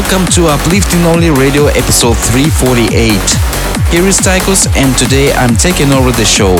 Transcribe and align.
Welcome 0.00 0.32
to 0.32 0.48
Uplifting 0.48 1.04
Only 1.04 1.28
Radio 1.28 1.68
episode 1.76 2.16
348. 2.32 2.88
Here 3.92 4.06
is 4.08 4.16
Tycoos 4.16 4.64
and 4.72 4.96
today 4.96 5.28
I'm 5.36 5.52
taking 5.60 5.92
over 5.92 6.08
the 6.08 6.24
show. 6.24 6.56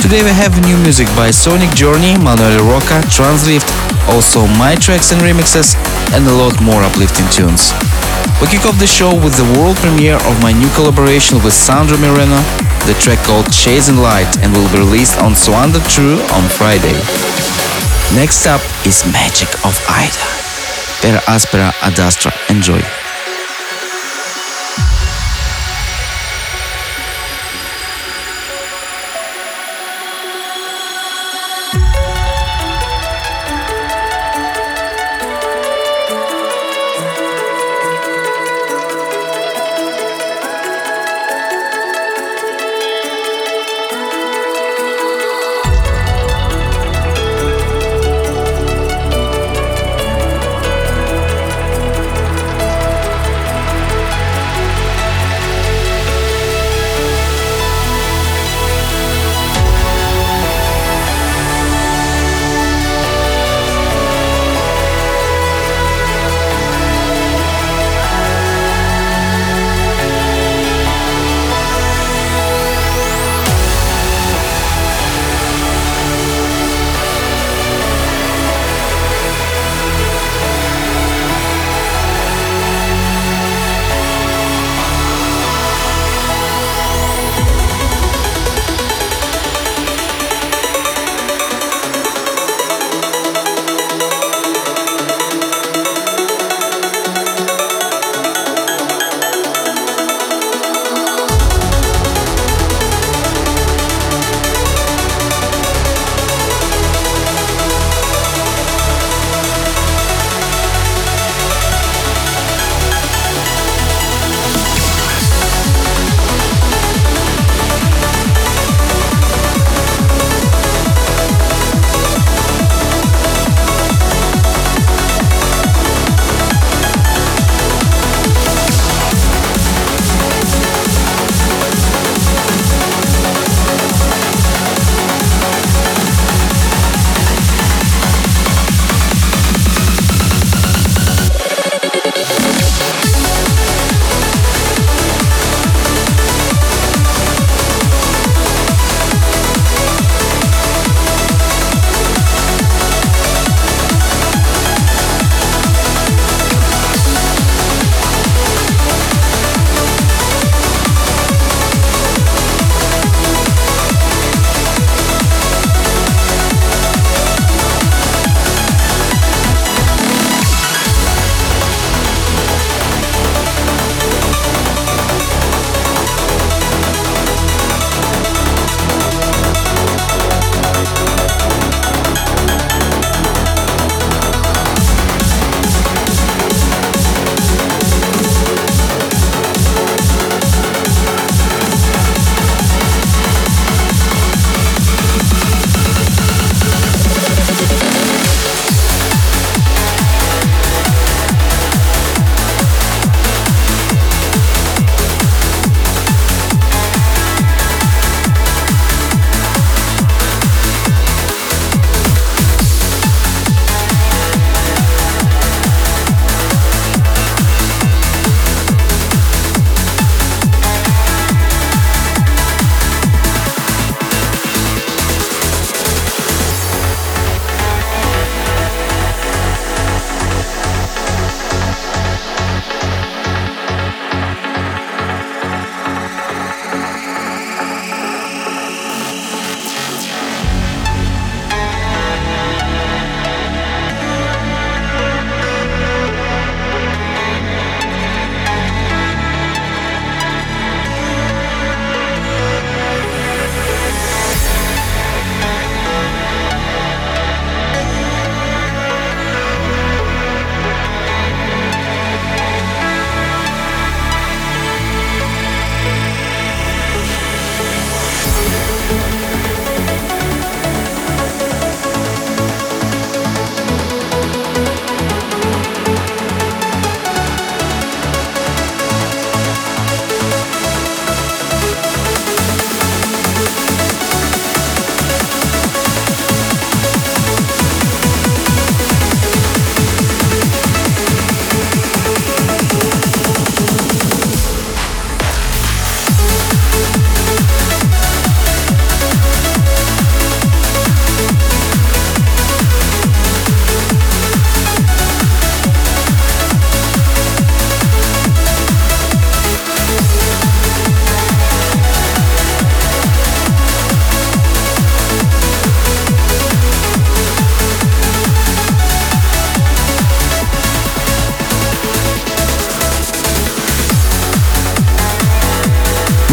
Today 0.00 0.24
we 0.24 0.32
have 0.32 0.56
new 0.64 0.80
music 0.80 1.12
by 1.12 1.28
Sonic 1.28 1.68
Journey, 1.76 2.16
Manuel 2.16 2.64
Rocca, 2.64 3.04
Translift, 3.12 3.68
also 4.08 4.48
my 4.56 4.74
tracks 4.80 5.12
and 5.12 5.20
remixes, 5.20 5.76
and 6.16 6.24
a 6.24 6.32
lot 6.32 6.56
more 6.64 6.80
uplifting 6.80 7.28
tunes. 7.28 7.68
We 8.40 8.48
kick 8.48 8.64
off 8.64 8.80
the 8.80 8.88
show 8.88 9.12
with 9.12 9.36
the 9.36 9.46
world 9.60 9.76
premiere 9.84 10.16
of 10.16 10.34
my 10.40 10.56
new 10.56 10.72
collaboration 10.72 11.36
with 11.44 11.52
Sandro 11.52 12.00
Moreno, 12.00 12.40
the 12.88 12.96
track 12.96 13.20
called 13.28 13.52
Chasing 13.52 14.00
Light 14.00 14.40
and 14.40 14.56
will 14.56 14.72
be 14.72 14.80
released 14.80 15.20
on 15.20 15.36
Suanda 15.36 15.84
True 15.84 16.16
on 16.32 16.48
Friday. 16.48 16.96
Next 18.16 18.48
up 18.48 18.64
is 18.88 19.04
Magic 19.12 19.52
of 19.68 19.76
Ida 19.84 20.41
per 21.02 21.20
aspera 21.26 21.74
ad 21.80 21.98
astra. 21.98 22.32
Enjoy. 22.46 23.01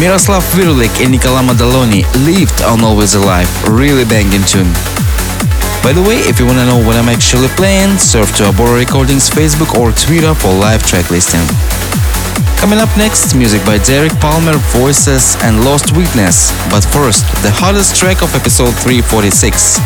Miroslav 0.00 0.42
Vrlik 0.56 1.04
and 1.04 1.12
Nicola 1.12 1.42
Madaloni 1.42 2.00
lived 2.24 2.62
on 2.62 2.82
Always 2.82 3.12
Alive, 3.14 3.50
really 3.68 4.06
banging 4.06 4.40
tune. 4.48 4.72
By 5.84 5.92
the 5.92 6.00
way, 6.00 6.16
if 6.24 6.40
you 6.40 6.46
wanna 6.46 6.64
know 6.64 6.80
what 6.80 6.96
I'm 6.96 7.10
actually 7.10 7.48
playing, 7.48 7.98
surf 7.98 8.34
to 8.36 8.44
Abora 8.44 8.78
Recordings 8.78 9.28
Facebook 9.28 9.76
or 9.76 9.92
Twitter 9.92 10.34
for 10.34 10.54
live 10.54 10.82
track 10.88 11.10
listing. 11.10 11.44
Coming 12.56 12.80
up 12.80 12.88
next, 12.96 13.34
music 13.34 13.60
by 13.66 13.76
Derek 13.76 14.16
Palmer, 14.20 14.56
Voices 14.72 15.36
and 15.44 15.66
Lost 15.66 15.92
Witness. 15.92 16.48
But 16.72 16.80
first, 16.80 17.28
the 17.44 17.52
hottest 17.52 17.94
track 17.94 18.22
of 18.22 18.34
episode 18.34 18.72
346, 18.80 19.76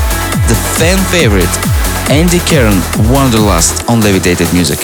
the 0.47 0.55
fan 0.79 0.99
favorite, 1.11 1.51
Andy 2.07 2.39
Karen, 2.47 2.79
Wanderlust 3.11 3.83
on 3.91 4.01
Levitated 4.01 4.47
Music. 4.55 4.79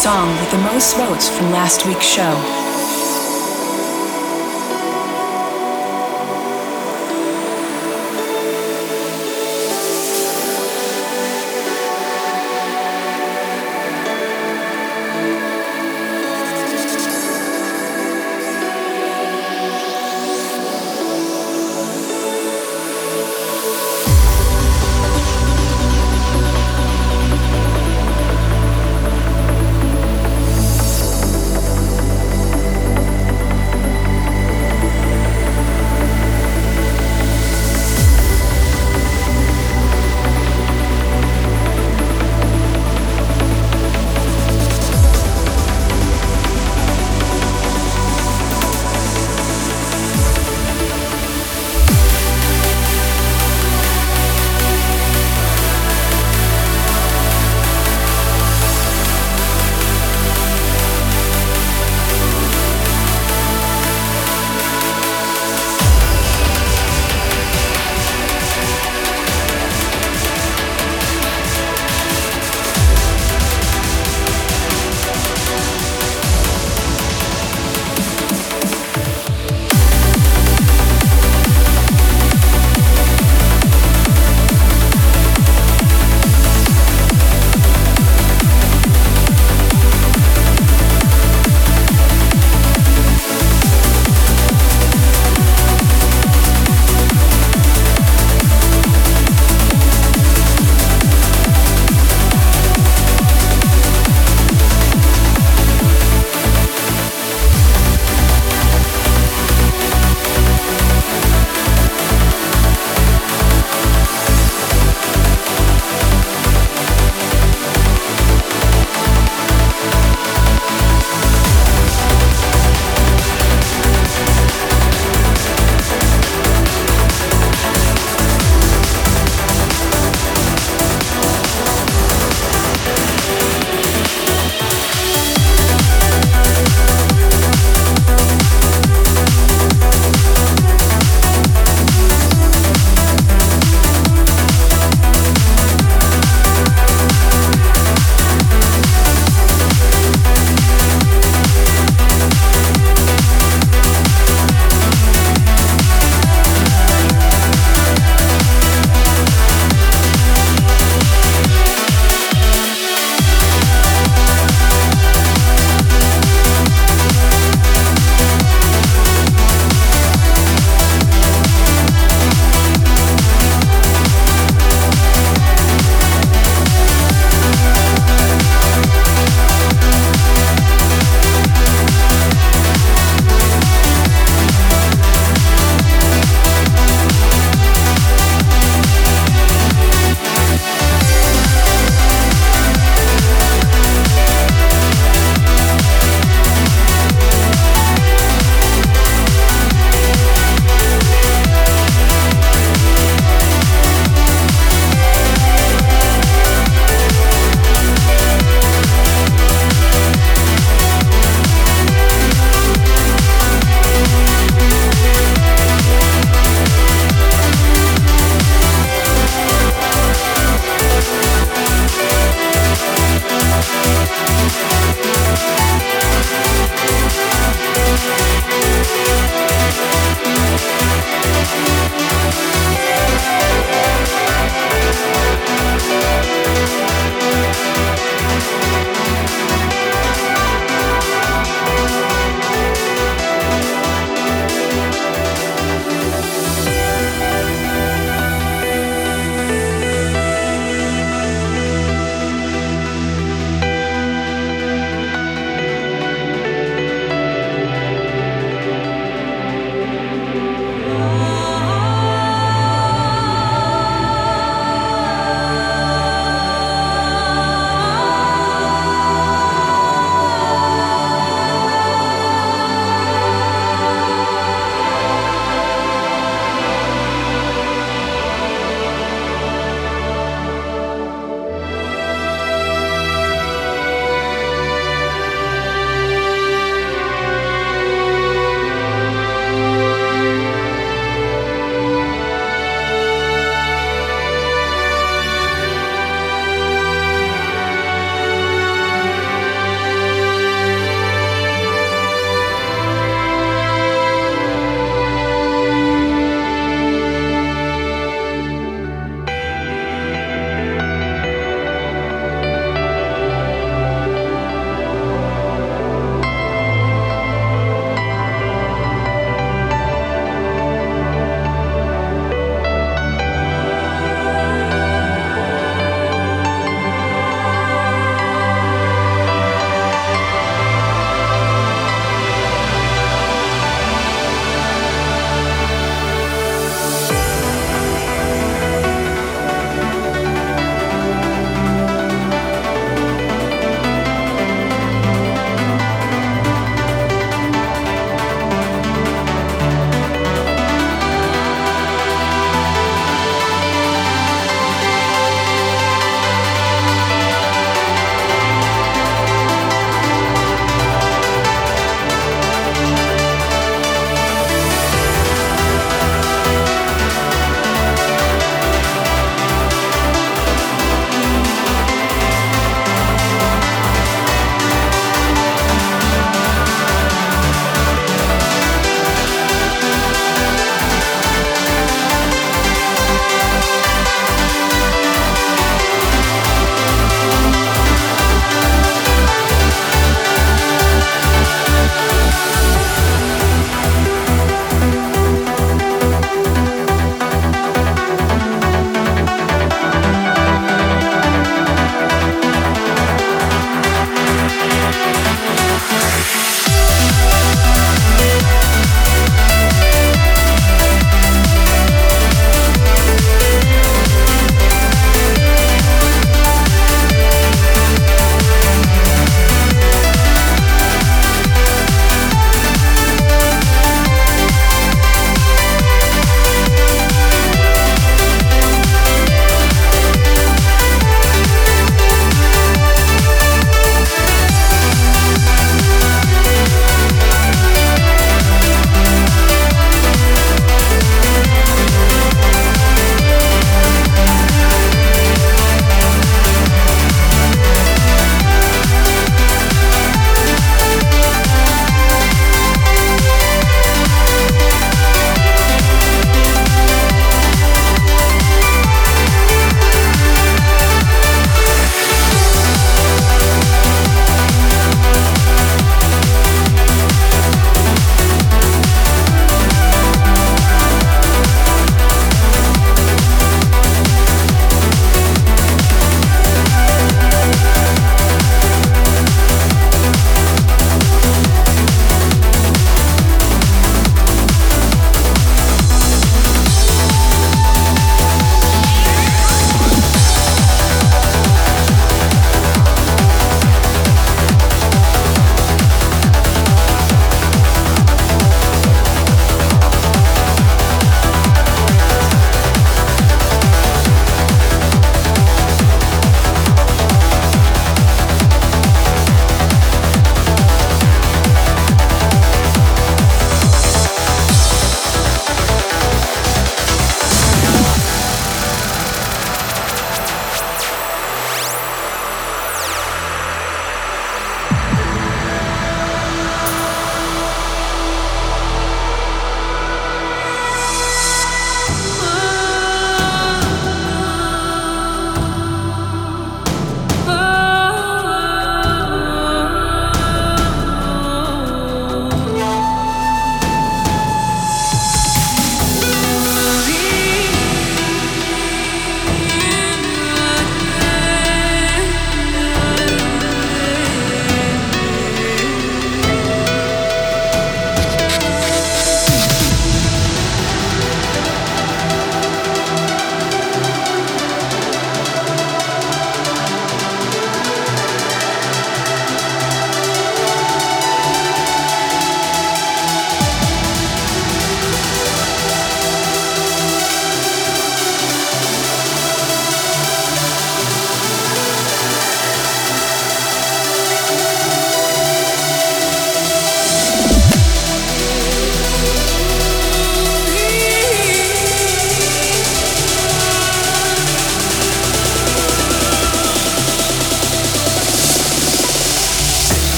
Song 0.00 0.30
with 0.40 0.50
the 0.50 0.58
most 0.72 0.96
votes 0.96 1.28
from 1.28 1.50
last 1.50 1.84
week's 1.84 2.06
show. 2.06 2.69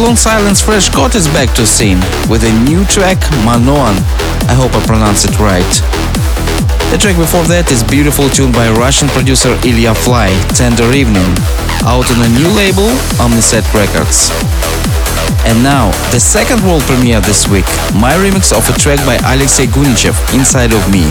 Long 0.00 0.16
silence, 0.16 0.60
Fresh 0.60 0.90
Caught 0.90 1.14
is 1.14 1.28
back 1.28 1.54
to 1.54 1.64
scene 1.64 2.00
with 2.28 2.44
a 2.44 2.52
new 2.68 2.84
track, 2.86 3.16
Manoan. 3.46 3.96
I 4.50 4.52
hope 4.52 4.74
I 4.74 4.84
pronounce 4.84 5.24
it 5.24 5.38
right. 5.38 5.72
The 6.92 6.98
track 6.98 7.16
before 7.16 7.46
that 7.48 7.70
is 7.70 7.80
beautiful 7.86 8.28
tune 8.28 8.52
by 8.52 8.68
Russian 8.68 9.08
producer 9.08 9.54
Ilya 9.64 9.94
Fly, 9.94 10.34
Tender 10.52 10.90
Evening, 10.92 11.30
out 11.86 12.10
on 12.12 12.18
a 12.18 12.30
new 12.34 12.50
label, 12.52 12.90
Omniset 13.22 13.64
Records. 13.72 14.34
And 15.46 15.62
now, 15.62 15.94
the 16.10 16.18
second 16.18 16.60
world 16.66 16.82
premiere 16.84 17.22
this 17.22 17.46
week, 17.46 17.66
my 17.94 18.12
remix 18.18 18.50
of 18.50 18.66
a 18.68 18.74
track 18.74 18.98
by 19.06 19.16
Alexey 19.32 19.70
Gunichev, 19.70 20.18
Inside 20.34 20.74
of 20.74 20.82
Me. 20.90 21.08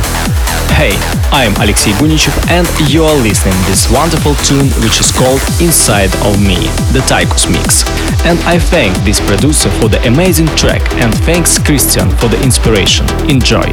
Hey, 0.76 0.92
I'm 1.32 1.54
Alexey 1.62 1.92
Gunichev 1.92 2.36
and 2.50 2.68
you 2.92 3.06
are 3.06 3.16
listening 3.16 3.56
this 3.64 3.90
wonderful 3.90 4.36
tune 4.44 4.68
which 4.84 5.00
is 5.00 5.10
called 5.10 5.40
Inside 5.62 6.14
of 6.28 6.38
Me, 6.38 6.58
the 6.92 7.02
Tycoos 7.08 7.48
mix. 7.48 7.88
And 8.26 8.38
I 8.40 8.60
thank 8.60 8.94
this 9.06 9.22
producer 9.22 9.70
for 9.80 9.88
the 9.88 10.06
amazing 10.06 10.48
track 10.48 10.82
and 10.96 11.16
thanks 11.24 11.58
Christian 11.58 12.10
for 12.18 12.28
the 12.28 12.44
inspiration. 12.44 13.08
Enjoy! 13.30 13.64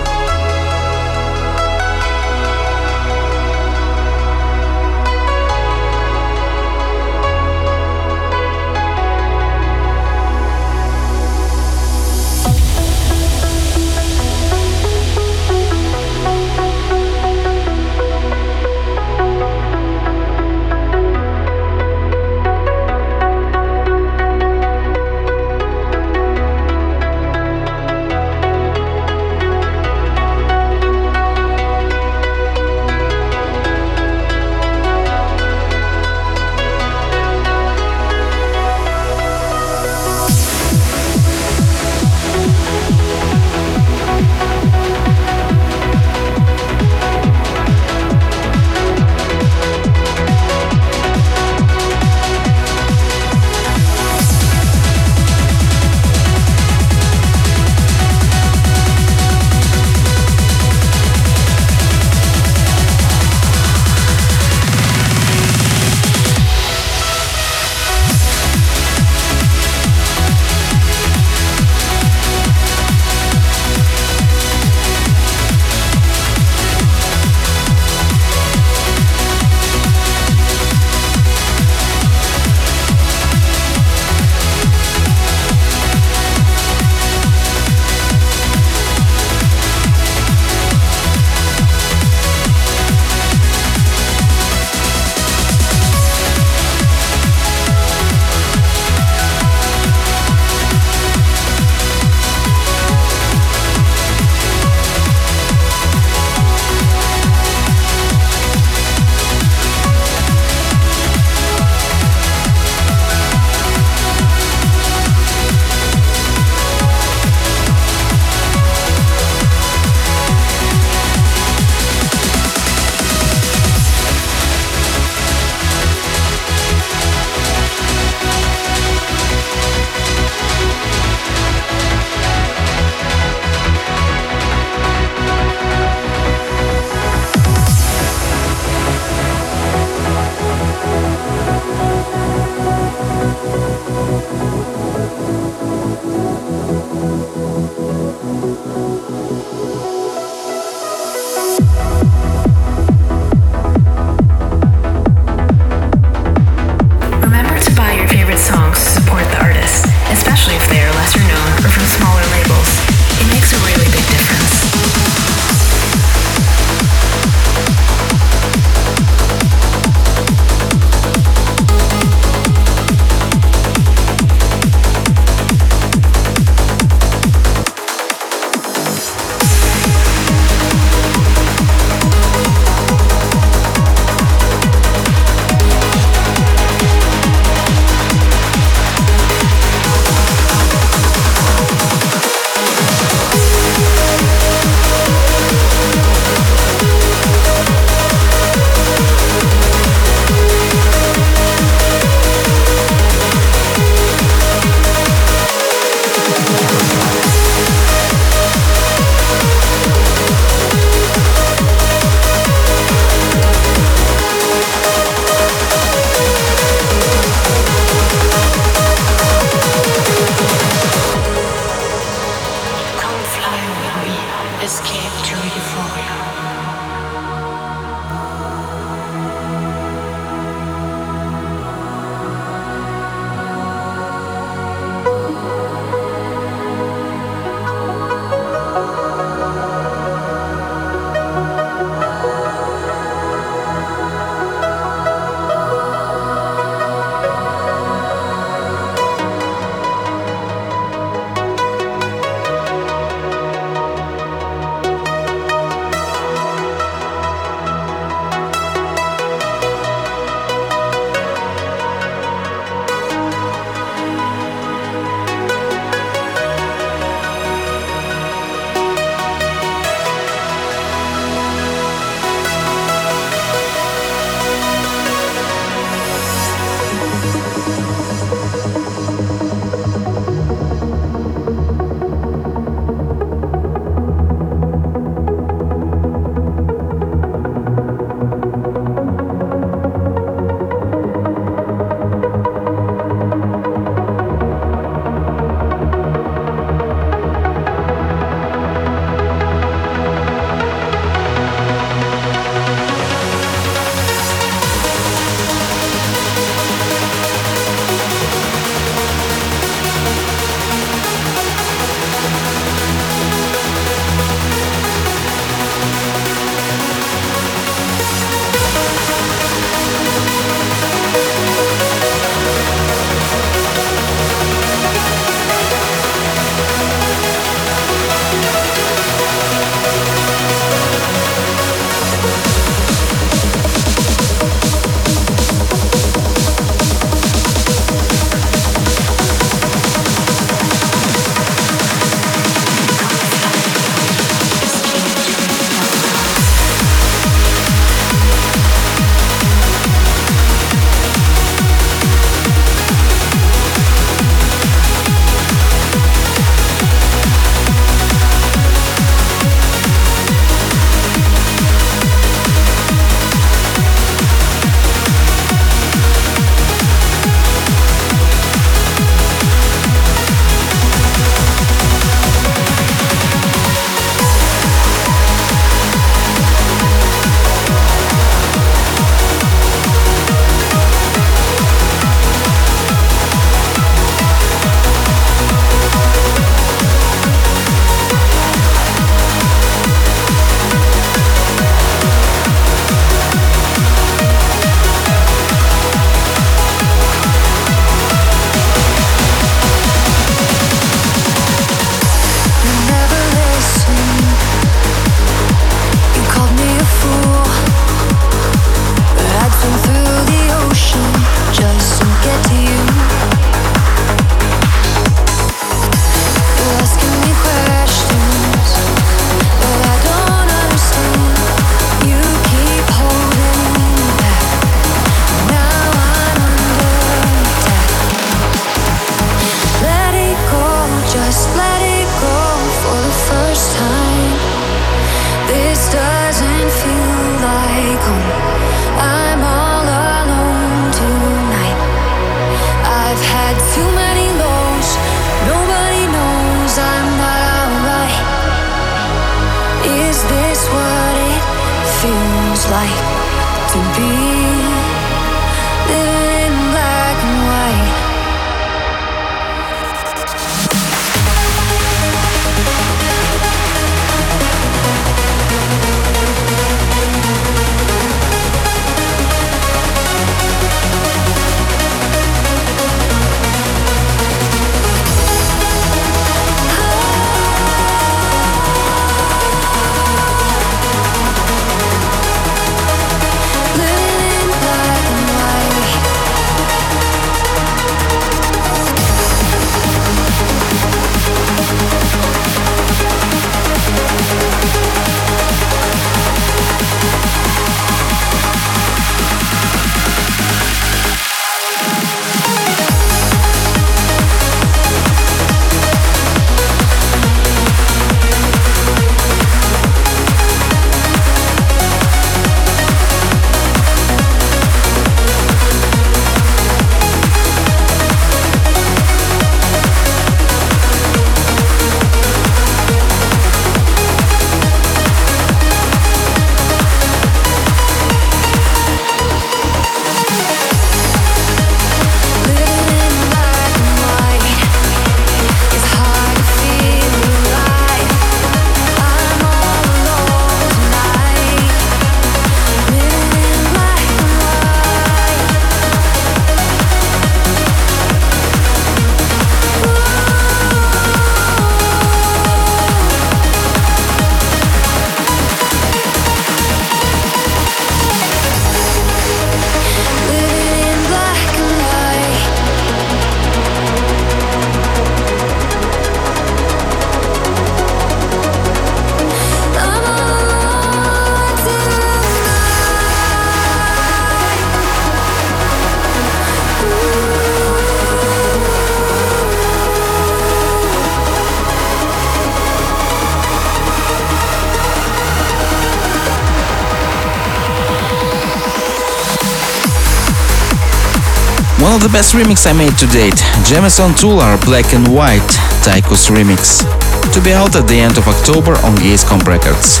Of 592.00 592.08
the 592.08 592.16
best 592.16 592.32
remix 592.32 592.64
I 592.64 592.72
made 592.72 592.96
to 592.96 593.06
date, 593.12 593.36
Jameson 593.68 594.16
Tular 594.16 594.56
Black 594.64 594.96
and 594.96 595.04
White 595.12 595.52
Tycoos 595.84 596.32
remix. 596.32 596.80
To 597.28 597.44
be 597.44 597.52
out 597.52 597.76
at 597.76 597.92
the 597.92 598.00
end 598.00 598.16
of 598.16 598.24
October 598.24 598.72
on 598.88 598.96
Gamescom 598.96 599.44
Records. 599.44 600.00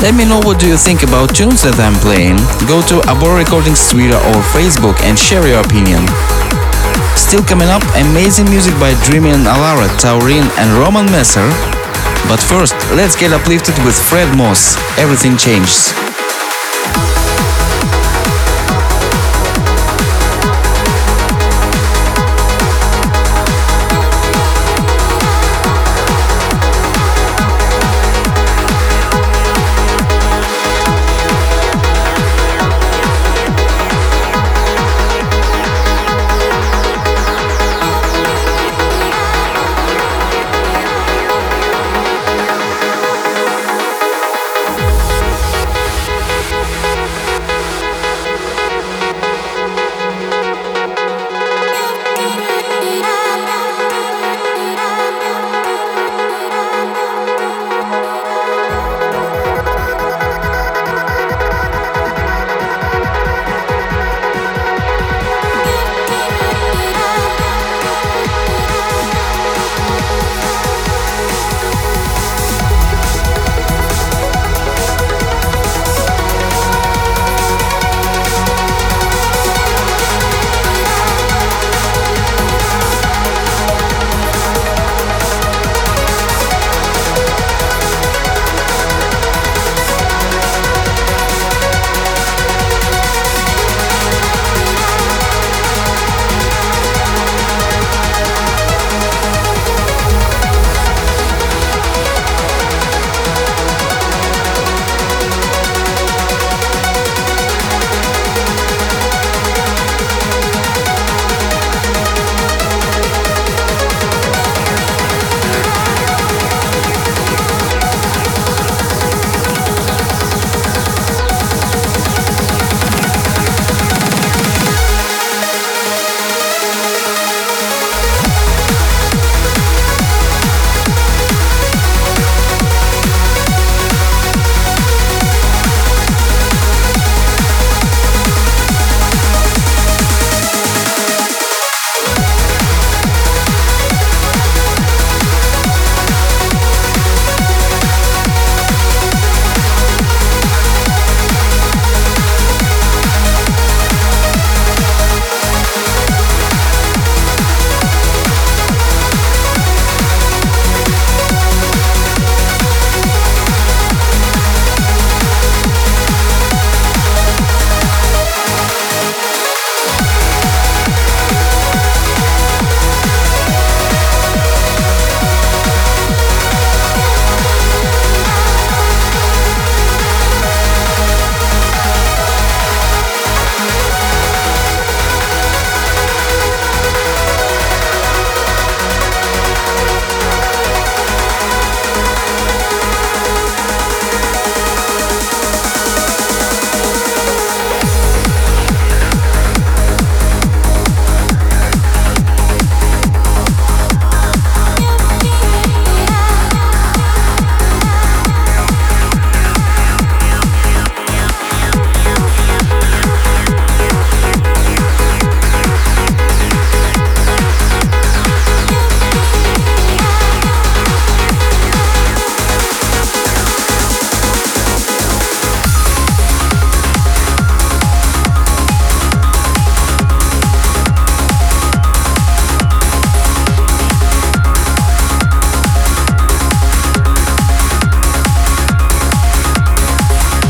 Let 0.00 0.16
me 0.16 0.24
know 0.24 0.40
what 0.40 0.56
do 0.56 0.64
you 0.64 0.80
think 0.80 1.04
about 1.04 1.36
tunes 1.36 1.60
that 1.68 1.76
I'm 1.76 2.00
playing. 2.00 2.40
Go 2.64 2.80
to 2.88 3.04
Abor 3.12 3.36
Recordings 3.36 3.92
Twitter 3.92 4.16
or 4.16 4.40
Facebook 4.56 4.96
and 5.04 5.20
share 5.20 5.44
your 5.44 5.60
opinion. 5.60 6.00
Still 7.12 7.44
coming 7.44 7.68
up, 7.68 7.84
amazing 7.92 8.48
music 8.48 8.72
by 8.80 8.96
Dreamy 9.04 9.36
and 9.36 9.44
Alara, 9.44 9.84
Taurin 10.00 10.48
and 10.56 10.80
Roman 10.80 11.04
Messer. 11.12 11.44
But 12.24 12.40
first, 12.40 12.72
let's 12.96 13.20
get 13.20 13.36
uplifted 13.36 13.76
with 13.84 13.92
Fred 13.92 14.32
Moss. 14.32 14.80
Everything 14.96 15.36
changes. 15.36 15.92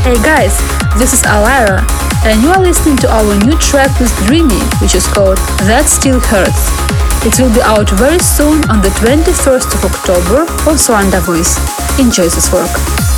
Guys, 0.03 0.57
this 0.97 1.13
is 1.13 1.21
Alara, 1.23 1.83
and 2.25 2.41
you 2.41 2.49
are 2.49 2.61
listening 2.61 2.95
to 2.97 3.11
our 3.11 3.37
new 3.45 3.57
track 3.57 3.99
with 3.99 4.15
Dreamy, 4.25 4.59
which 4.81 4.95
is 4.95 5.05
called 5.05 5.37
That 5.67 5.85
Still 5.87 6.19
Hurts. 6.19 6.71
It 7.27 7.37
will 7.39 7.53
be 7.53 7.61
out 7.61 7.89
very 7.91 8.19
soon 8.19 8.63
on 8.69 8.81
the 8.81 8.89
21st 8.95 9.75
of 9.75 9.91
October 9.91 10.41
on 10.69 10.77
Suanda 10.77 11.19
Voice. 11.21 11.59
Enjoy 11.99 12.23
this 12.23 12.51
work. 12.51 13.08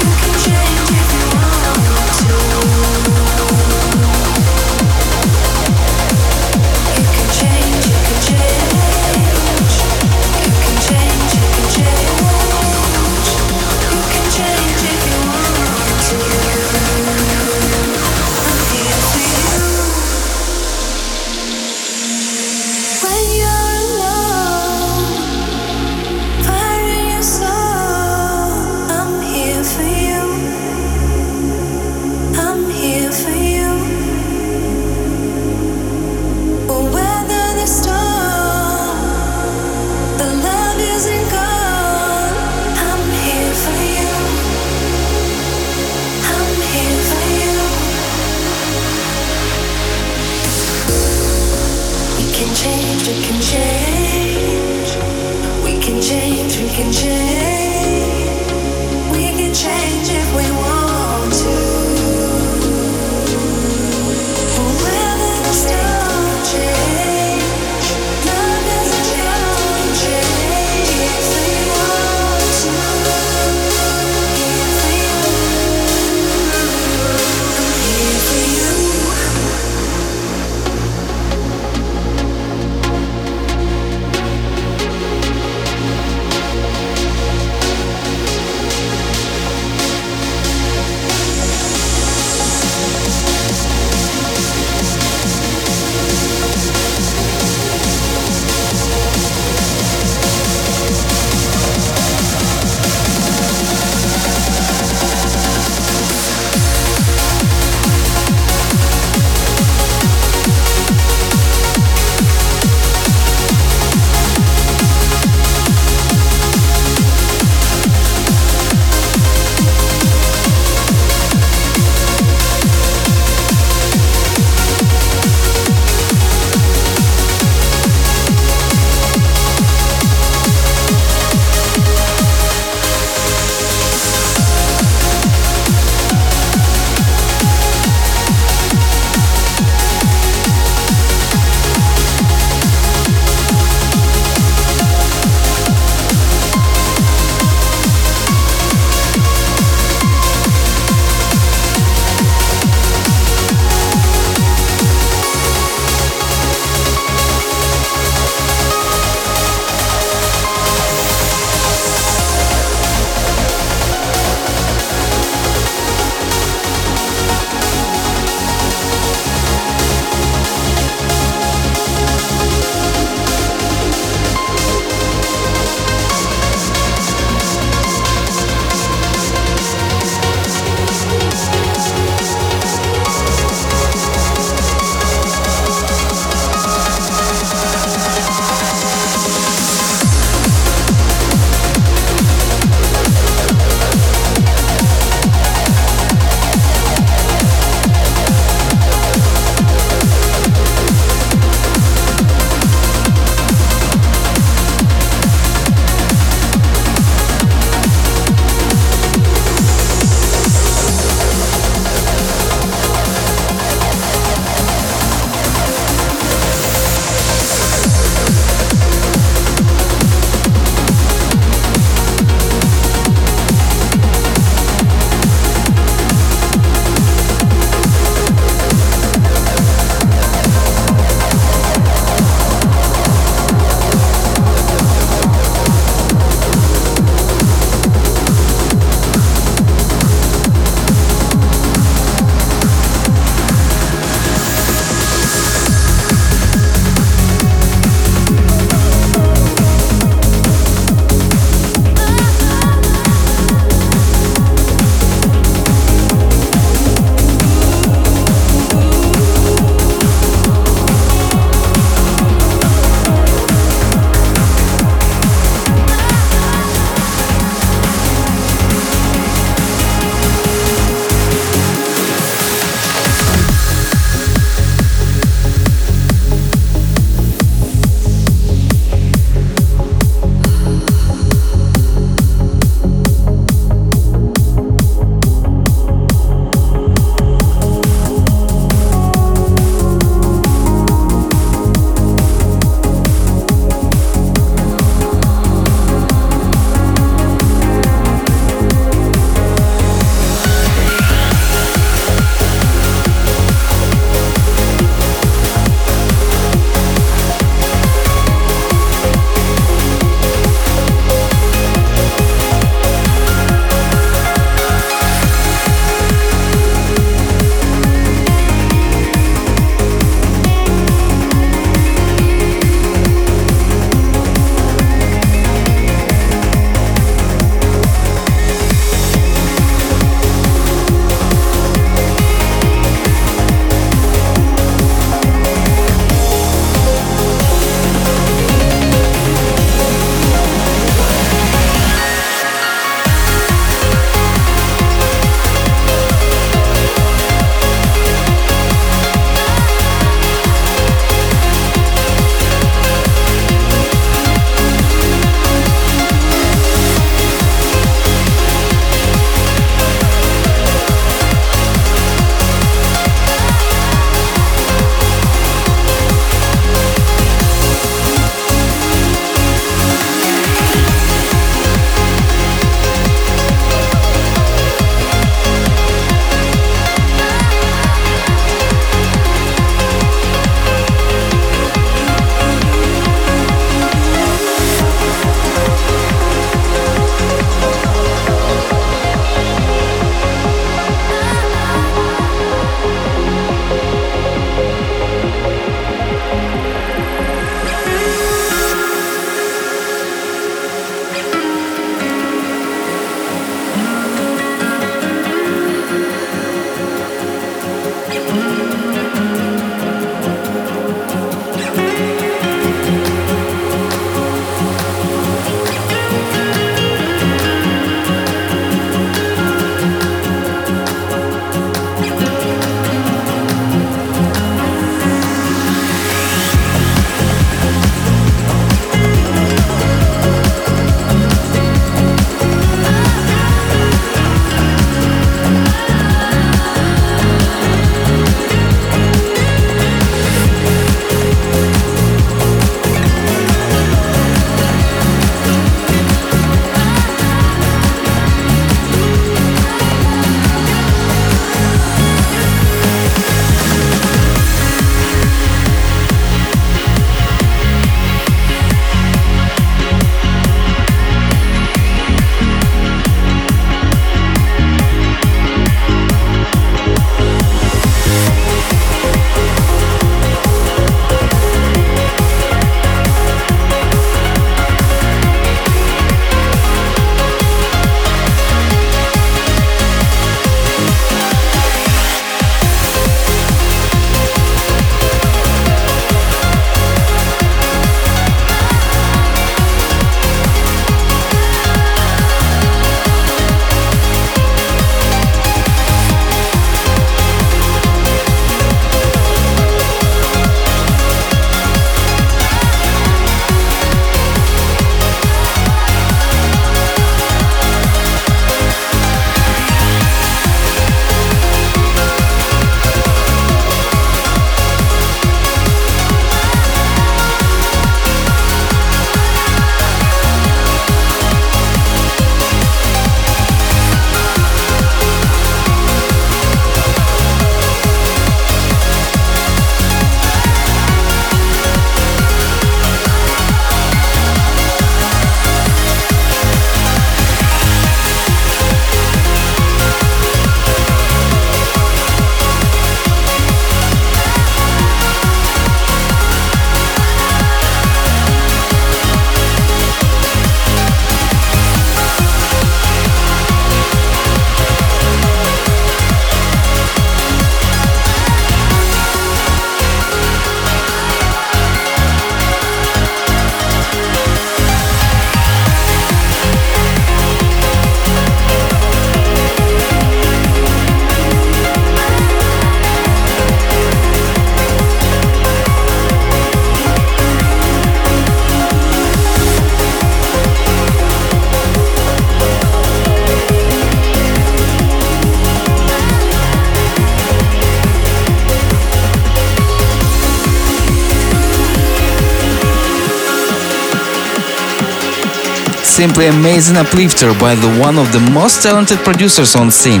Simply 596.00 596.28
amazing 596.28 596.78
uplifter 596.78 597.30
by 597.38 597.54
the 597.54 597.68
one 597.78 597.98
of 597.98 598.10
the 598.10 598.30
most 598.32 598.62
talented 598.62 598.96
producers 599.00 599.54
on 599.54 599.70
scene, 599.70 600.00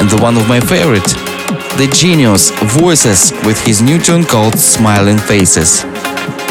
and 0.00 0.10
the 0.10 0.18
one 0.20 0.36
of 0.36 0.48
my 0.48 0.58
favorite, 0.58 1.06
the 1.78 1.88
genius 1.94 2.50
Voices 2.80 3.30
with 3.46 3.56
his 3.64 3.80
new 3.80 3.96
tune 3.96 4.24
called 4.24 4.58
Smiling 4.58 5.18
Faces. 5.18 5.84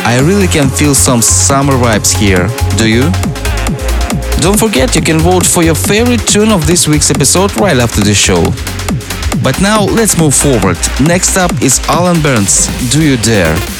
I 0.07 0.21
really 0.23 0.47
can 0.47 0.69
feel 0.69 0.95
some 0.95 1.21
summer 1.21 1.73
vibes 1.73 2.15
here, 2.15 2.47
do 2.77 2.87
you? 2.87 3.11
Don't 4.39 4.57
forget 4.57 4.95
you 4.95 5.01
can 5.01 5.19
vote 5.19 5.45
for 5.45 5.61
your 5.61 5.75
favorite 5.75 6.25
tune 6.25 6.49
of 6.49 6.65
this 6.65 6.87
week's 6.87 7.11
episode 7.11 7.51
right 7.59 7.79
after 7.79 7.99
the 7.99 8.13
show. 8.13 8.41
But 9.43 9.59
now 9.59 9.83
let's 9.83 10.17
move 10.17 10.33
forward. 10.33 10.77
Next 11.01 11.35
up 11.35 11.51
is 11.61 11.81
Alan 11.89 12.21
Burns, 12.21 12.67
Do 12.93 13.03
You 13.03 13.17
Dare? 13.17 13.78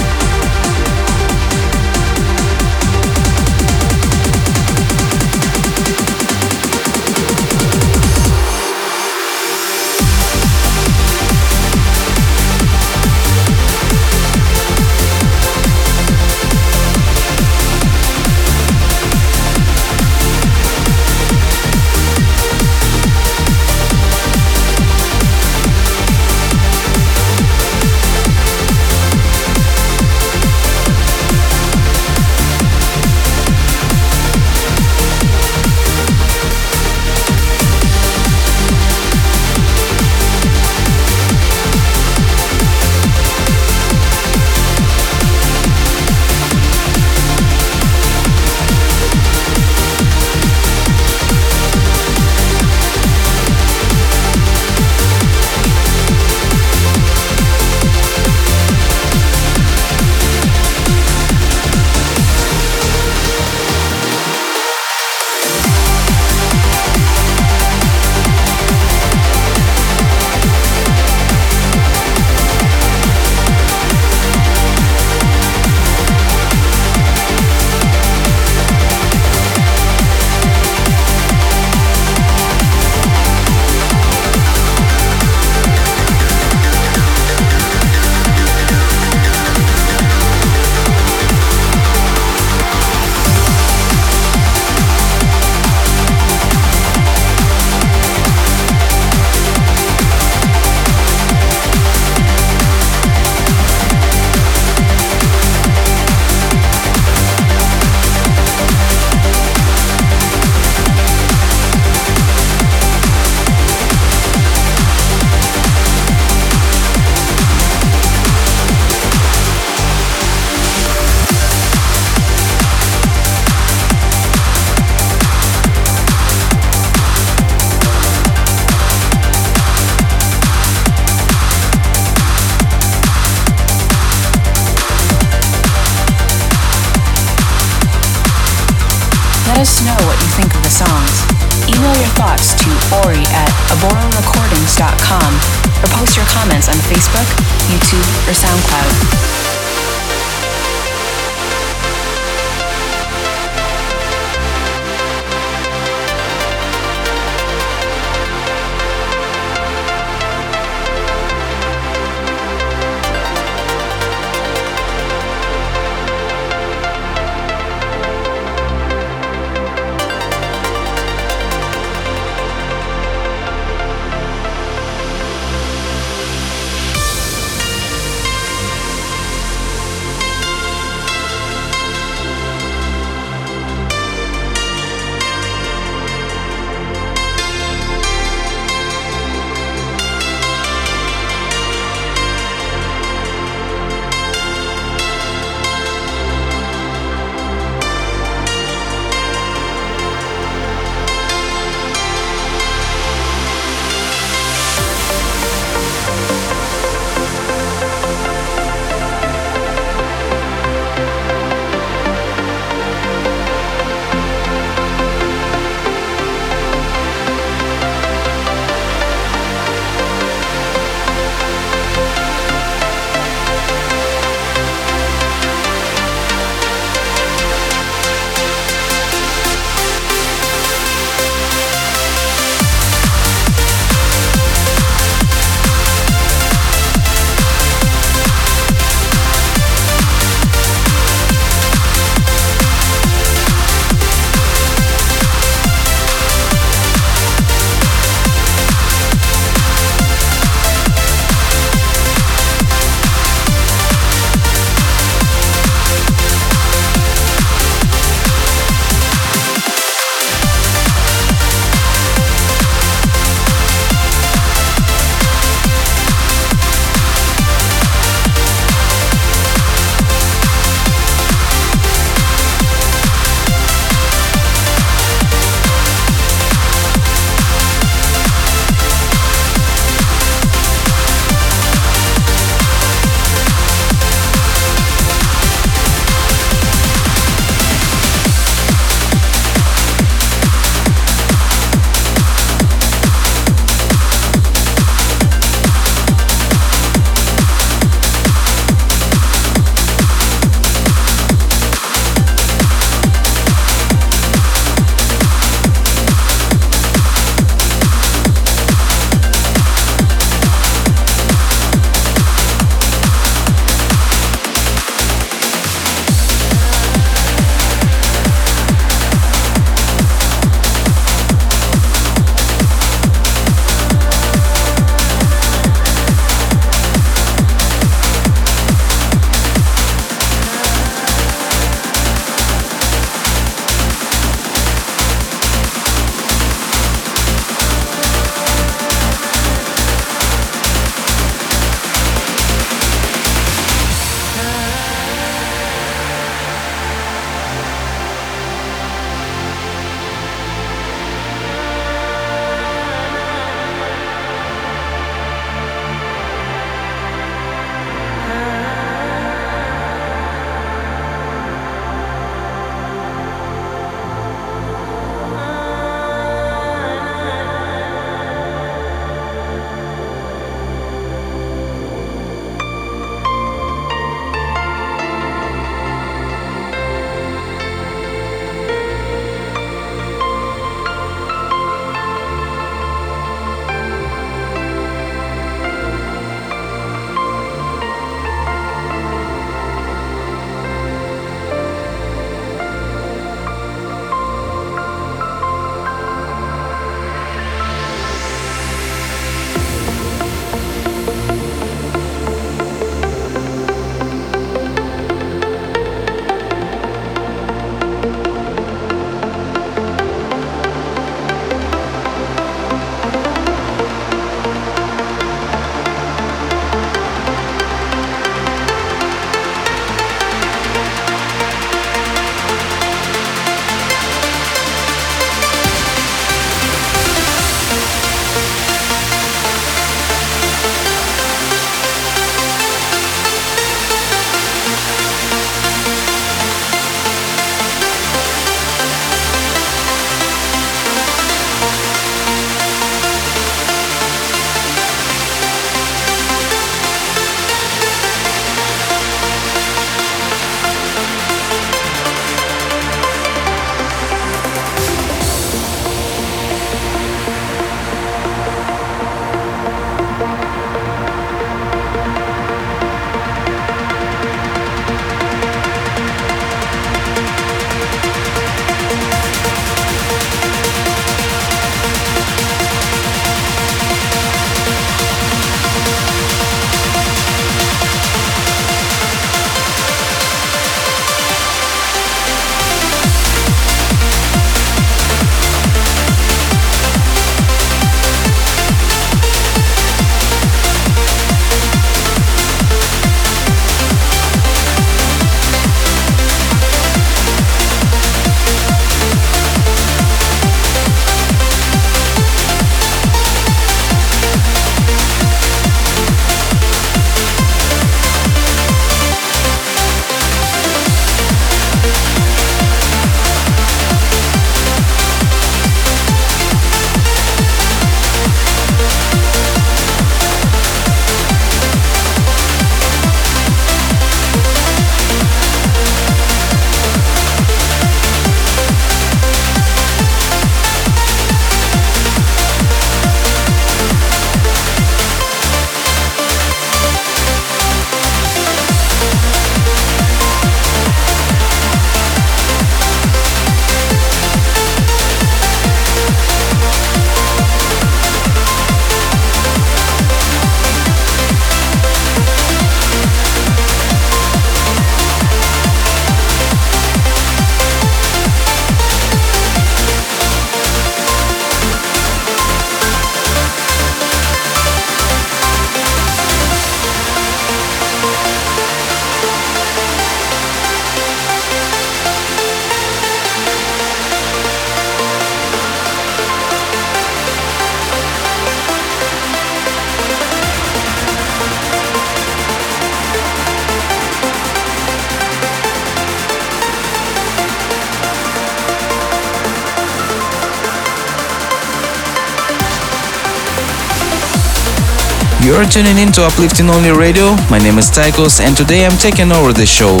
You're 595.68 595.84
tuning 595.84 595.98
in 595.98 596.12
to 596.12 596.24
Uplifting 596.24 596.70
Only 596.70 596.92
Radio. 596.92 597.36
My 597.50 597.58
name 597.58 597.76
is 597.76 597.90
Tycoos 597.90 598.40
and 598.40 598.56
today 598.56 598.86
I'm 598.86 598.96
taking 598.96 599.30
over 599.30 599.52
the 599.52 599.66
show. 599.66 600.00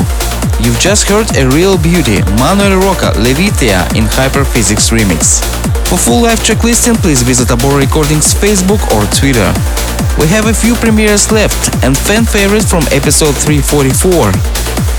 You've 0.64 0.80
just 0.80 1.06
heard 1.06 1.28
a 1.36 1.46
real 1.50 1.76
beauty, 1.76 2.24
Manuel 2.40 2.80
Rocca, 2.80 3.12
Levitia 3.20 3.84
in 3.92 4.08
Hyperphysics 4.08 4.88
remix. 4.88 5.44
For 5.84 5.98
full 5.98 6.22
live 6.22 6.42
track 6.42 6.64
listing, 6.64 6.94
please 6.94 7.20
visit 7.20 7.48
Abora 7.48 7.84
Recordings 7.84 8.32
Facebook 8.32 8.80
or 8.96 9.04
Twitter. 9.12 9.52
We 10.16 10.26
have 10.32 10.46
a 10.46 10.54
few 10.56 10.74
premieres 10.74 11.30
left 11.30 11.68
and 11.84 11.92
fan 11.92 12.24
favorite 12.24 12.64
from 12.64 12.88
episode 12.88 13.36
344. 13.36 14.32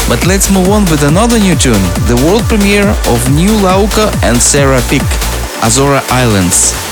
But 0.06 0.28
let's 0.28 0.54
move 0.54 0.70
on 0.70 0.86
with 0.86 1.02
another 1.02 1.40
new 1.40 1.56
tune, 1.56 1.82
the 2.06 2.22
world 2.28 2.44
premiere 2.44 2.94
of 3.10 3.18
New 3.34 3.58
Lauka 3.66 4.14
and 4.22 4.38
Sarah 4.38 4.86
Pick, 4.86 5.02
Azora 5.66 6.04
Islands. 6.14 6.89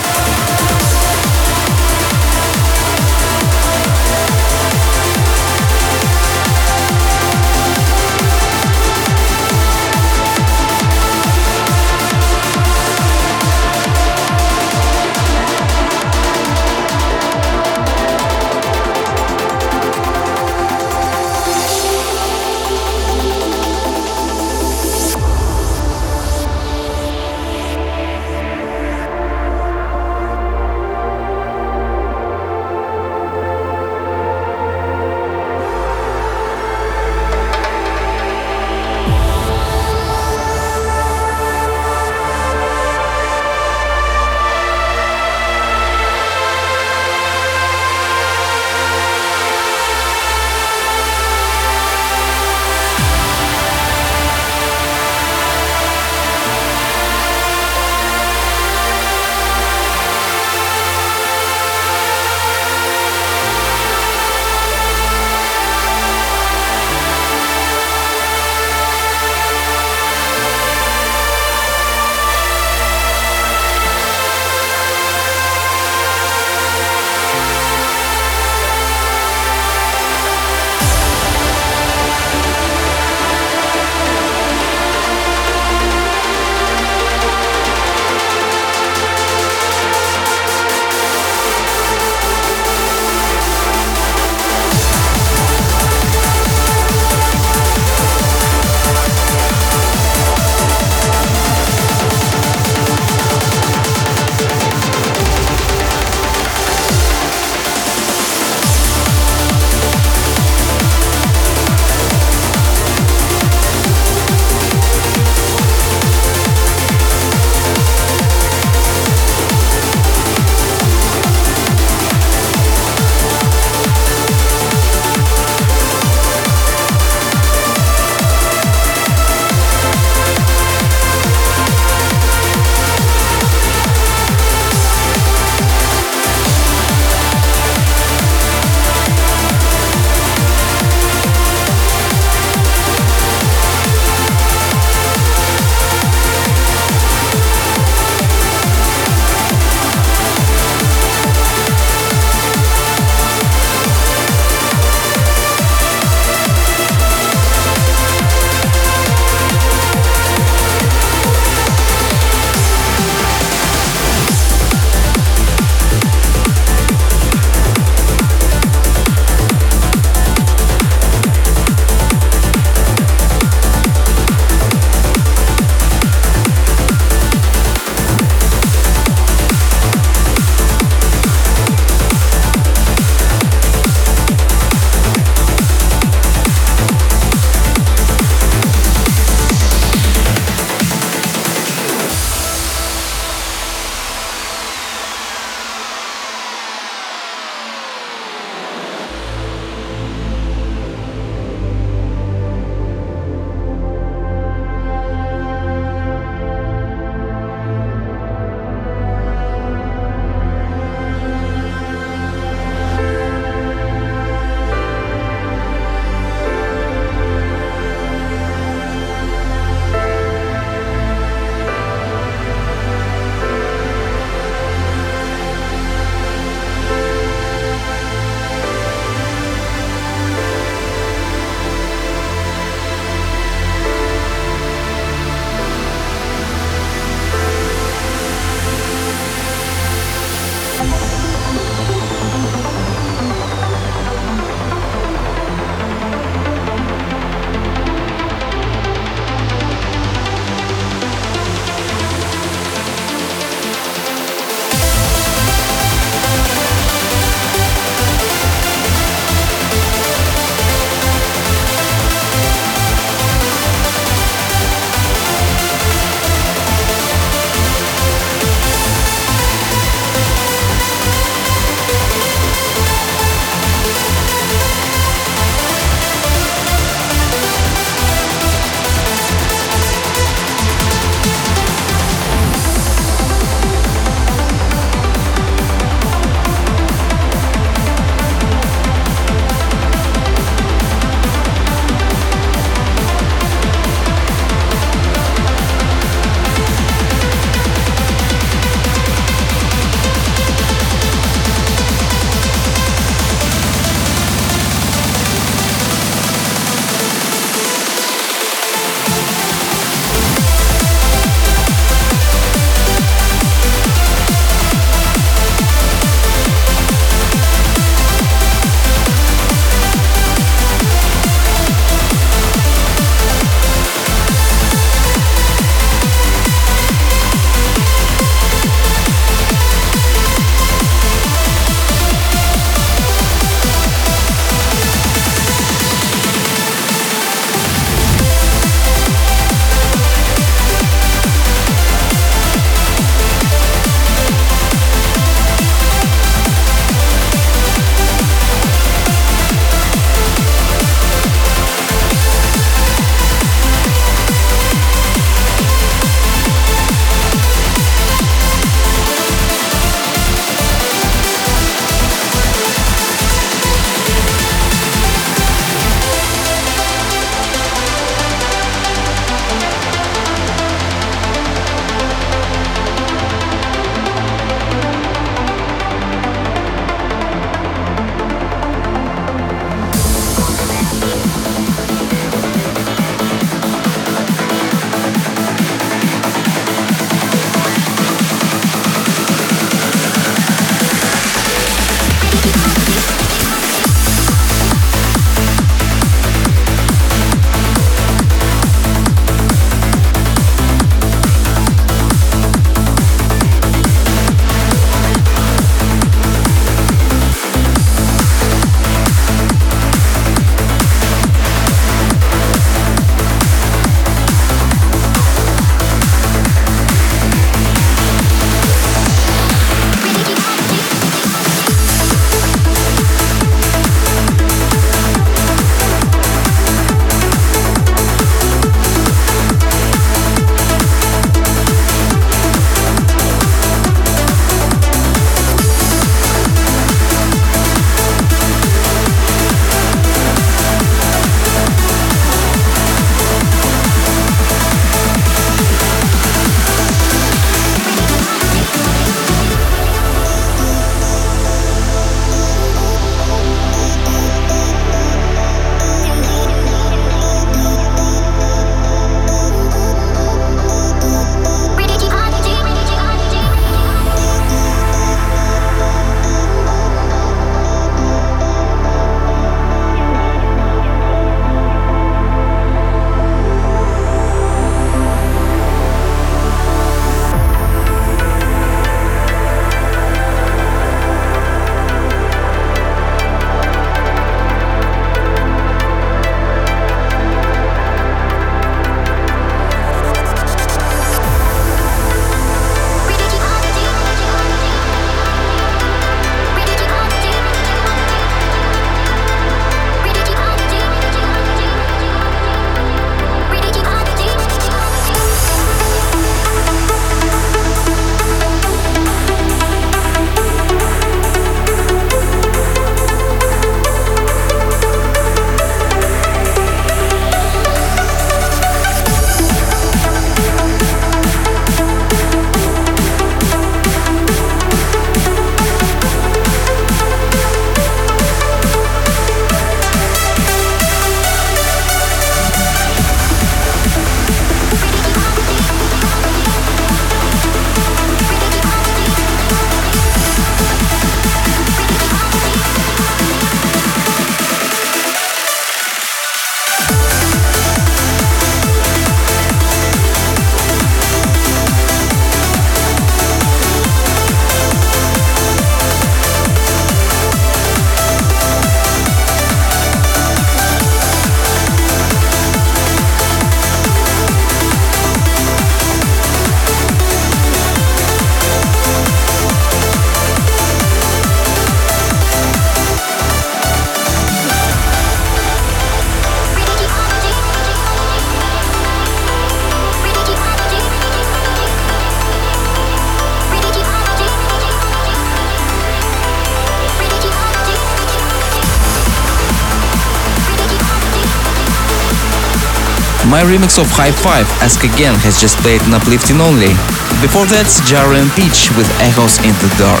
My 593.36 593.44
remix 593.44 593.76
of 593.76 593.84
High 593.92 594.16
Five, 594.16 594.48
Ask 594.64 594.80
Again, 594.80 595.12
has 595.20 595.36
just 595.36 595.60
played 595.60 595.84
in 595.84 595.92
Uplifting 595.92 596.40
Only. 596.40 596.72
Before 597.20 597.44
that, 597.52 597.68
Jaro 597.84 598.16
and 598.16 598.32
Peach 598.32 598.72
with 598.80 598.88
Echoes 598.96 599.36
in 599.44 599.52
the 599.60 599.68
Dark. 599.76 600.00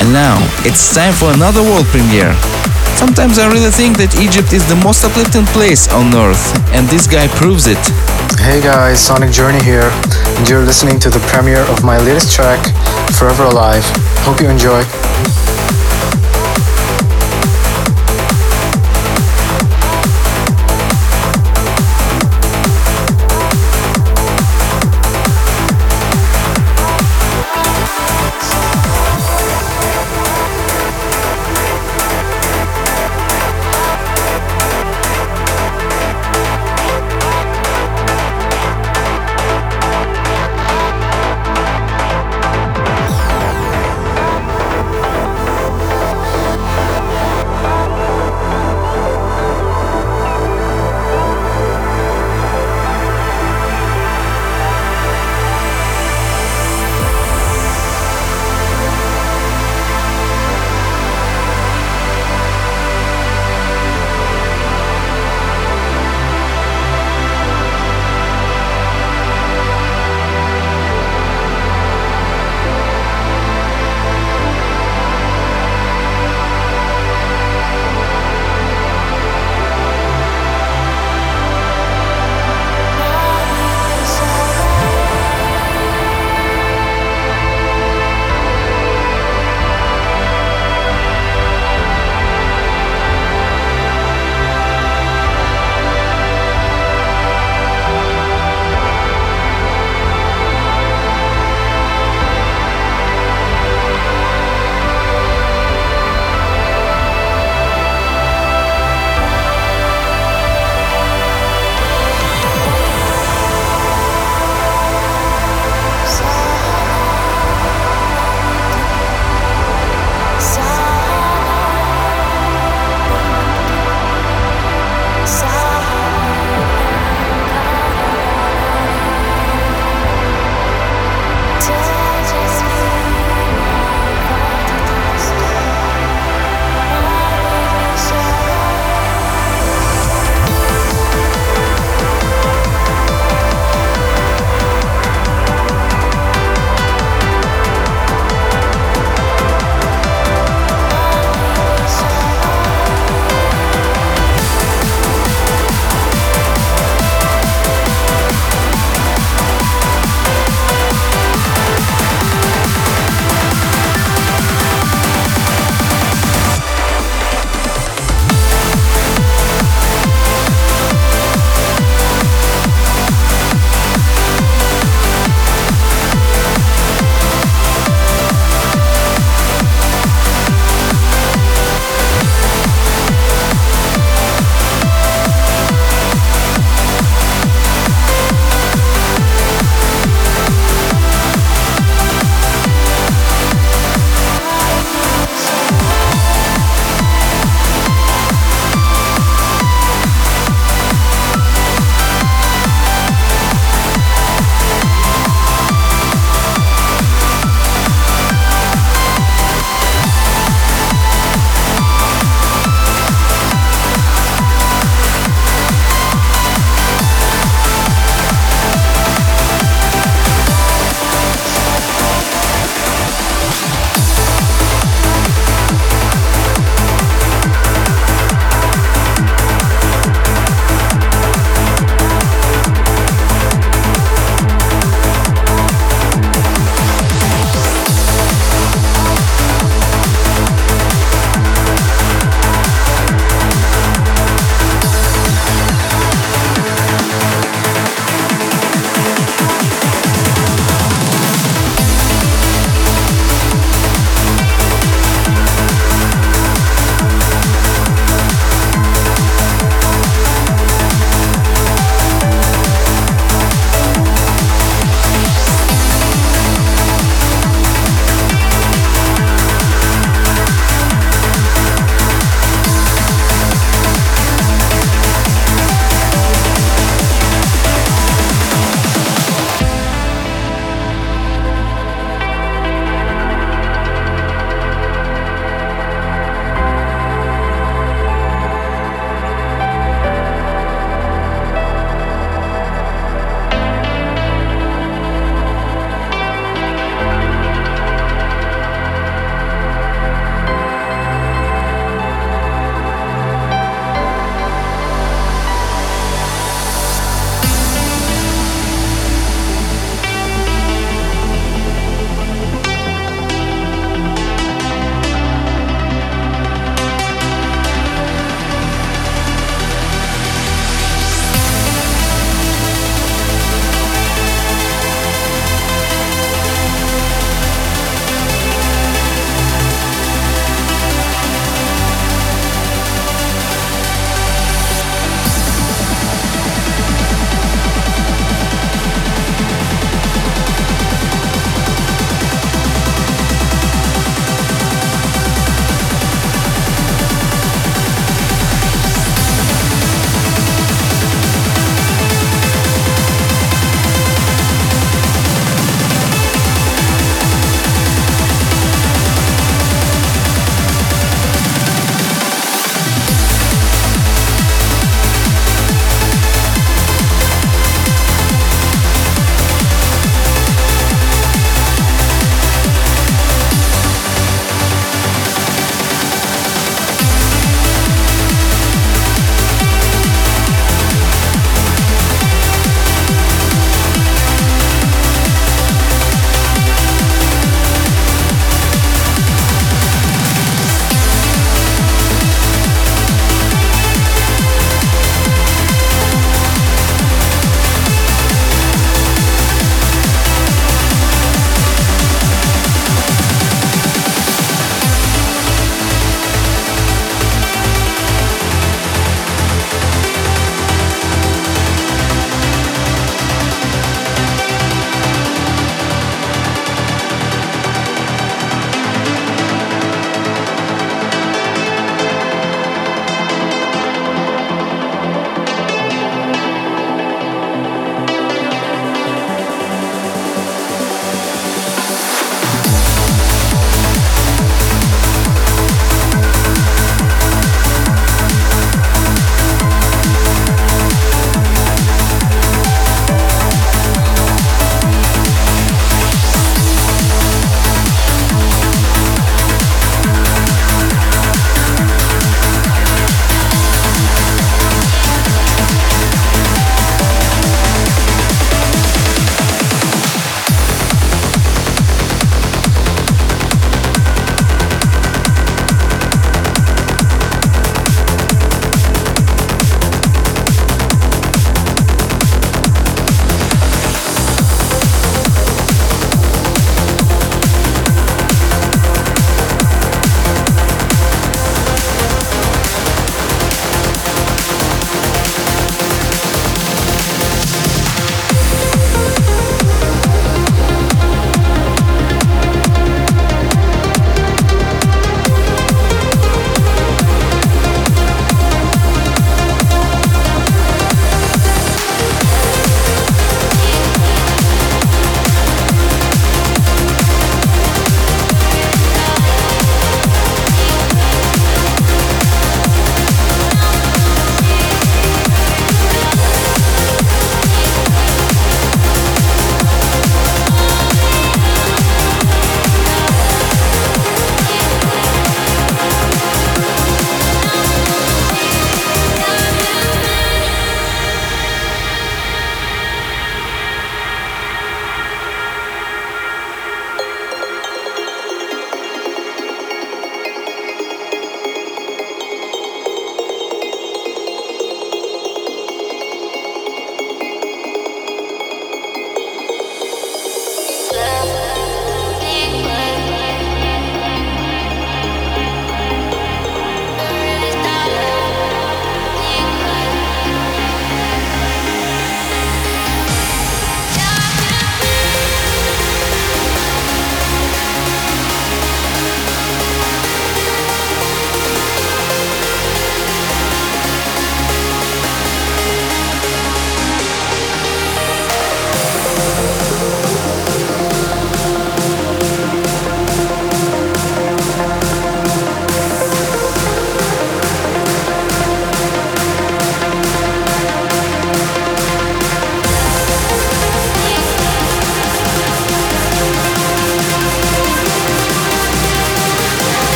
And 0.00 0.16
now, 0.16 0.40
it's 0.64 0.96
time 0.96 1.12
for 1.12 1.28
another 1.36 1.60
world 1.60 1.84
premiere. 1.92 2.32
Sometimes 2.96 3.36
I 3.36 3.52
really 3.52 3.68
think 3.68 4.00
that 4.00 4.16
Egypt 4.16 4.56
is 4.56 4.64
the 4.64 4.80
most 4.80 5.04
uplifting 5.04 5.44
place 5.52 5.92
on 5.92 6.08
earth, 6.16 6.56
and 6.72 6.88
this 6.88 7.04
guy 7.04 7.28
proves 7.36 7.68
it. 7.68 7.84
Hey 8.40 8.64
guys, 8.64 8.96
Sonic 8.96 9.28
Journey 9.28 9.60
here, 9.60 9.92
and 10.40 10.48
you're 10.48 10.64
listening 10.64 10.96
to 11.04 11.12
the 11.12 11.20
premiere 11.28 11.68
of 11.68 11.84
my 11.84 12.00
latest 12.00 12.32
track, 12.32 12.64
Forever 13.20 13.44
Alive. 13.44 13.84
Hope 14.24 14.40
you 14.40 14.48
enjoy. 14.48 14.80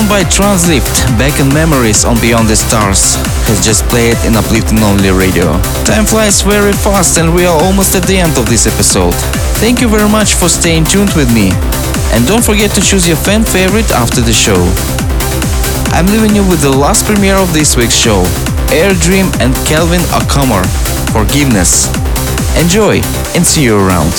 One 0.00 0.08
by 0.08 0.24
Translift, 0.24 1.04
Back 1.18 1.40
in 1.40 1.52
Memories 1.52 2.06
on 2.06 2.16
Beyond 2.22 2.48
the 2.48 2.56
Stars, 2.56 3.16
has 3.44 3.60
just 3.60 3.84
played 3.92 4.16
in 4.24 4.32
Uplifting 4.32 4.80
Only 4.80 5.10
Radio. 5.10 5.60
Time 5.84 6.06
flies 6.06 6.40
very 6.40 6.72
fast 6.72 7.18
and 7.18 7.34
we 7.34 7.44
are 7.44 7.60
almost 7.60 7.94
at 7.94 8.04
the 8.04 8.16
end 8.16 8.38
of 8.38 8.48
this 8.48 8.66
episode. 8.66 9.12
Thank 9.60 9.82
you 9.82 9.88
very 9.88 10.08
much 10.08 10.32
for 10.32 10.48
staying 10.48 10.84
tuned 10.84 11.12
with 11.12 11.28
me. 11.34 11.52
And 12.16 12.24
don't 12.24 12.42
forget 12.42 12.70
to 12.76 12.80
choose 12.80 13.06
your 13.06 13.18
fan 13.18 13.44
favorite 13.44 13.92
after 13.92 14.22
the 14.22 14.32
show. 14.32 14.56
I'm 15.92 16.06
leaving 16.06 16.34
you 16.34 16.48
with 16.48 16.62
the 16.62 16.72
last 16.72 17.04
premiere 17.04 17.36
of 17.36 17.52
this 17.52 17.76
week's 17.76 17.92
show, 17.92 18.24
Air 18.72 18.96
Dream 19.04 19.28
and 19.36 19.52
Kelvin 19.68 20.00
O'Connor, 20.16 20.64
Forgiveness. 21.12 21.92
Enjoy 22.56 23.04
and 23.36 23.44
see 23.44 23.64
you 23.64 23.76
around. 23.76 24.16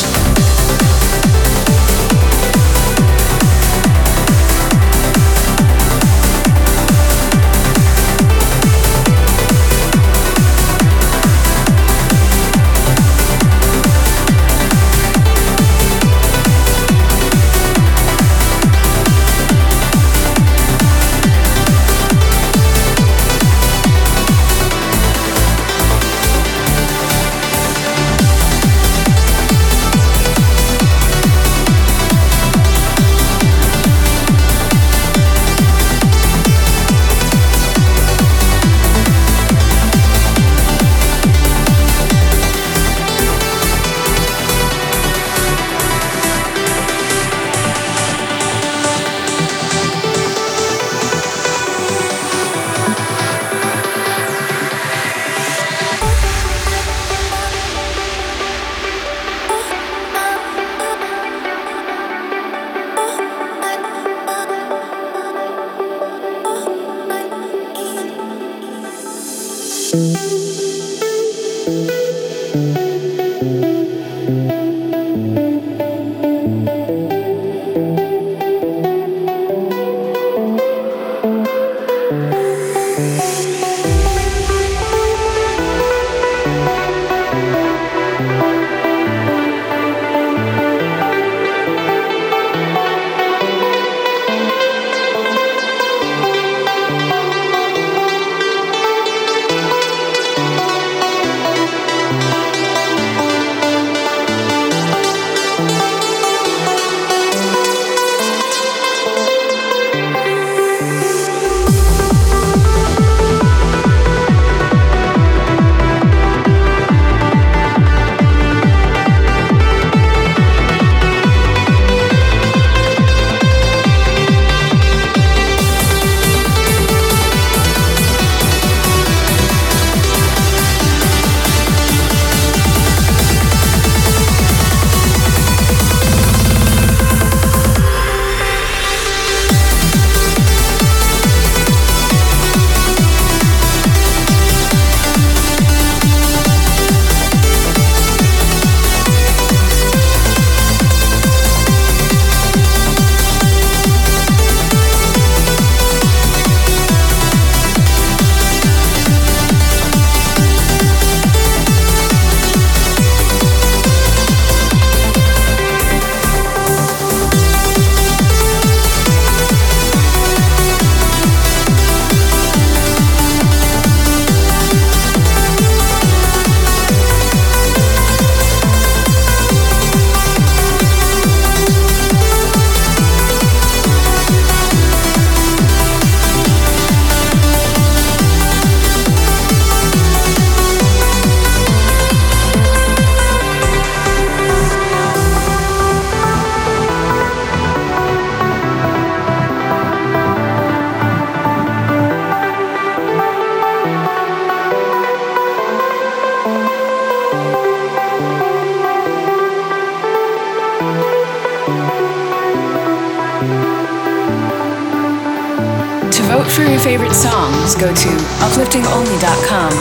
Go 217.81 217.87
to 217.95 218.09
upliftingonly.com 218.45 219.73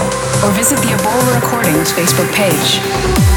or 0.43 0.51
visit 0.57 0.79
the 0.79 0.89
Abora 0.97 1.35
Recordings 1.35 1.93
Facebook 1.93 2.33
page. 2.33 3.30